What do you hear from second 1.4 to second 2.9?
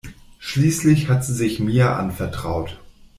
Mia anvertraut.